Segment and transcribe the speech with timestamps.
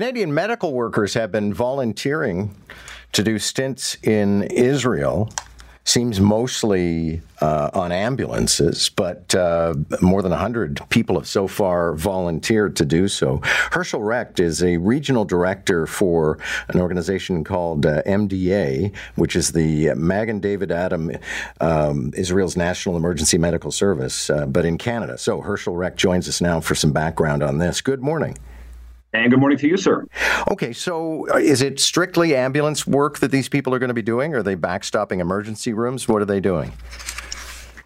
[0.00, 2.54] Canadian medical workers have been volunteering
[3.12, 5.28] to do stints in Israel
[5.84, 12.76] seems mostly uh, on ambulances, but uh, more than 100 people have so far volunteered
[12.76, 13.42] to do so.
[13.72, 16.38] Hershel Recht is a regional director for
[16.68, 21.20] an organization called uh, MDA, which is the Magen David Adom,
[21.60, 25.18] um, Israel's National Emergency Medical Service, uh, but in Canada.
[25.18, 27.82] So Hershel Recht joins us now for some background on this.
[27.82, 28.38] Good morning.
[29.12, 30.06] And good morning to you, sir.
[30.50, 34.02] Okay, so uh, is it strictly ambulance work that these people are going to be
[34.02, 34.34] doing?
[34.34, 36.06] Are they backstopping emergency rooms?
[36.06, 36.72] What are they doing?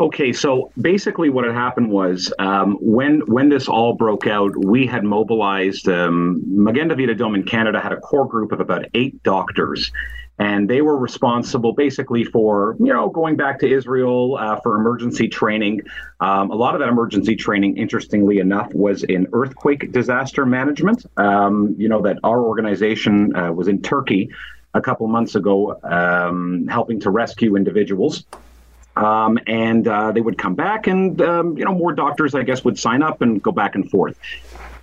[0.00, 4.86] Okay, so basically, what had happened was um, when when this all broke out, we
[4.86, 9.20] had mobilized um, Magen David Adom in Canada had a core group of about eight
[9.24, 9.90] doctors,
[10.38, 15.26] and they were responsible basically for you know going back to Israel uh, for emergency
[15.26, 15.82] training.
[16.20, 21.06] Um, a lot of that emergency training, interestingly enough, was in earthquake disaster management.
[21.16, 24.30] Um, you know that our organization uh, was in Turkey
[24.74, 28.24] a couple months ago, um, helping to rescue individuals.
[28.98, 32.64] Um, and uh, they would come back, and um, you know more doctors, I guess,
[32.64, 34.18] would sign up and go back and forth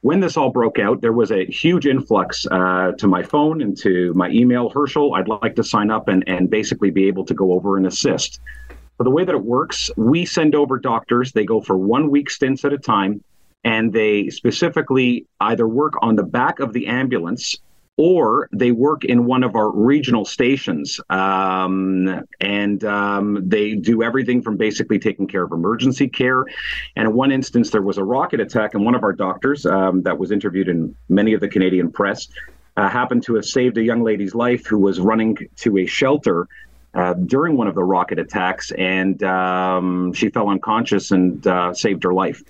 [0.00, 3.76] when this all broke out, there was a huge influx uh, to my phone and
[3.78, 4.70] to my email.
[4.70, 7.86] Hershel, I'd like to sign up and, and basically be able to go over and
[7.86, 8.40] assist.
[8.96, 11.32] So the way that it works, we send over doctors.
[11.32, 13.22] They go for one week stints at a time,
[13.64, 17.56] and they specifically either work on the back of the ambulance
[17.98, 21.00] or they work in one of our regional stations.
[21.10, 26.44] Um, and um, they do everything from basically taking care of emergency care.
[26.94, 30.02] And in one instance, there was a rocket attack, and one of our doctors um,
[30.02, 32.28] that was interviewed in many of the Canadian press
[32.76, 36.46] uh, happened to have saved a young lady's life who was running to a shelter.
[36.94, 42.02] Uh, during one of the rocket attacks, and um, she fell unconscious and uh, saved
[42.02, 42.42] her life.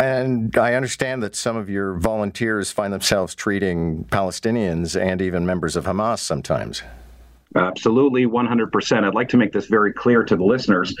[0.00, 5.76] And I understand that some of your volunteers find themselves treating Palestinians and even members
[5.76, 6.82] of Hamas sometimes.
[7.54, 9.04] Absolutely, 100%.
[9.04, 10.94] I'd like to make this very clear to the listeners.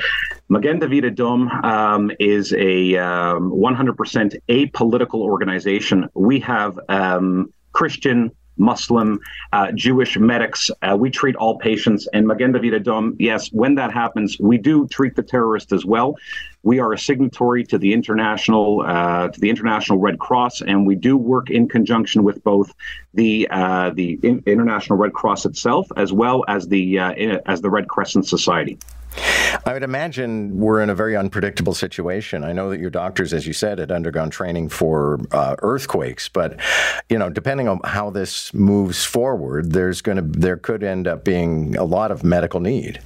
[0.50, 6.08] Magen David Adom um, is a um, 100% apolitical organization.
[6.14, 9.18] We have um, Christian, Muslim,
[9.52, 10.70] uh, Jewish medics.
[10.82, 12.06] Uh, we treat all patients.
[12.12, 16.16] And Magen Adom, yes, when that happens, we do treat the terrorist as well.
[16.62, 20.94] We are a signatory to the international uh, to the International Red Cross, and we
[20.94, 22.74] do work in conjunction with both
[23.14, 27.12] the uh, the in- International Red Cross itself as well as the uh,
[27.46, 28.78] as the Red Crescent Society.
[29.64, 32.44] I would imagine we're in a very unpredictable situation.
[32.44, 36.58] I know that your doctors, as you said, had undergone training for uh, earthquakes, but
[37.08, 41.24] you know, depending on how this moves forward, there's going to there could end up
[41.24, 43.00] being a lot of medical need.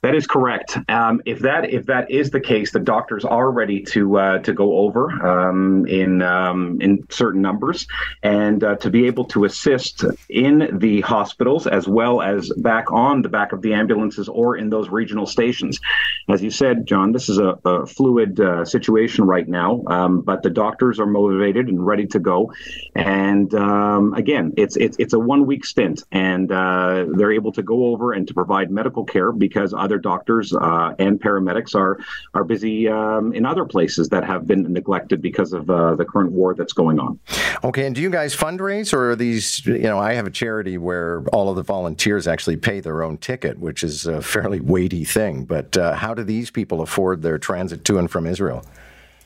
[0.00, 0.78] That is correct.
[0.88, 4.52] Um, if that if that is the case, the doctors are ready to uh, to
[4.52, 7.84] go over um, in um, in certain numbers
[8.22, 13.22] and uh, to be able to assist in the hospitals as well as back on
[13.22, 15.80] the back of the ambulances or in those regional stations.
[16.28, 20.44] As you said, John, this is a, a fluid uh, situation right now, um, but
[20.44, 22.52] the doctors are motivated and ready to go.
[22.94, 27.64] And um, again, it's it's it's a one week stint, and uh, they're able to
[27.64, 31.98] go over and to provide medical care because other doctors uh, and paramedics are
[32.34, 36.30] are busy um, in other places that have been neglected because of uh, the current
[36.32, 37.18] war that's going on.
[37.64, 39.64] Okay, and do you guys fundraise, or are these?
[39.64, 43.16] You know, I have a charity where all of the volunteers actually pay their own
[43.16, 45.44] ticket, which is a fairly weighty thing.
[45.44, 48.62] But uh, how do these people afford their transit to and from Israel?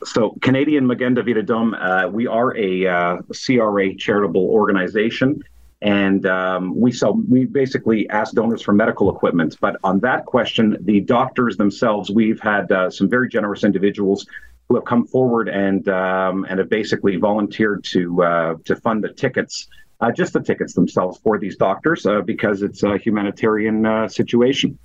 [0.05, 5.41] So, Canadian Magen David Adom, uh, we are a uh, CRA charitable organization
[5.83, 10.77] and um, we sell we basically ask donors for medical equipment but on that question
[10.83, 14.27] the doctors themselves we've had uh, some very generous individuals
[14.69, 19.13] who have come forward and um, and have basically volunteered to uh, to fund the
[19.13, 19.69] tickets
[20.01, 24.77] uh, just the tickets themselves for these doctors uh, because it's a humanitarian uh, situation.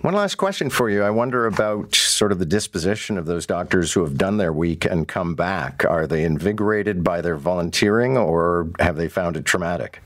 [0.00, 1.04] One last question for you.
[1.04, 4.84] I wonder about sort of the disposition of those doctors who have done their week
[4.84, 5.84] and come back.
[5.84, 10.02] Are they invigorated by their volunteering or have they found it traumatic?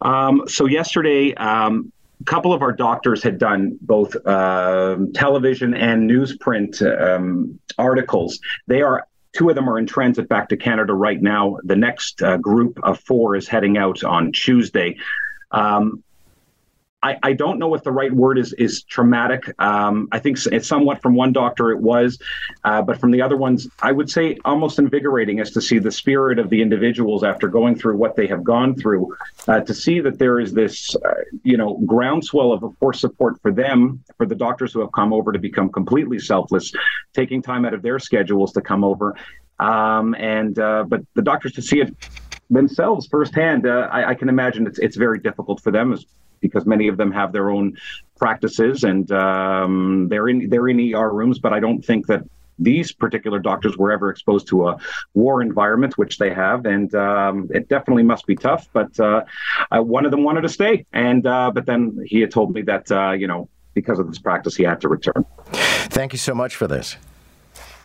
[0.00, 6.08] Um, so yesterday, um, a couple of our doctors had done both uh, television and
[6.08, 8.40] newsprint um, articles.
[8.66, 11.58] They are two of them are in transit back to Canada right now.
[11.64, 14.96] The next uh, group of four is heading out on Tuesday.
[15.50, 16.02] Um,
[17.02, 19.54] I, I don't know if the right word is is traumatic.
[19.60, 22.18] Um, I think it's somewhat from one doctor it was,
[22.64, 25.92] uh, but from the other ones, I would say almost invigorating is to see the
[25.92, 29.14] spirit of the individuals after going through what they have gone through,
[29.46, 31.14] uh, to see that there is this, uh,
[31.44, 35.12] you know, groundswell of, of course, support for them, for the doctors who have come
[35.12, 36.72] over to become completely selfless,
[37.14, 39.14] taking time out of their schedules to come over,
[39.60, 41.94] Um, and uh, but the doctors to see it
[42.50, 45.92] themselves firsthand, uh, I, I, can imagine it's it's very difficult for them
[46.40, 47.76] because many of them have their own
[48.18, 51.38] practices and um, they're in they're in ER rooms.
[51.38, 52.22] But I don't think that
[52.58, 54.78] these particular doctors were ever exposed to a
[55.14, 58.68] war environment, which they have, and um, it definitely must be tough.
[58.72, 59.24] But uh,
[59.72, 62.90] one of them wanted to stay, and uh, but then he had told me that
[62.90, 65.24] uh, you know because of this practice he had to return.
[65.52, 66.96] Thank you so much for this.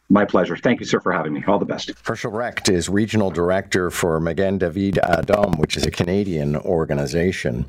[0.09, 0.57] My pleasure.
[0.57, 1.43] Thank you, sir, for having me.
[1.47, 1.91] All the best.
[2.03, 7.65] Hershel Recht is regional director for Magen David Adom, which is a Canadian organization.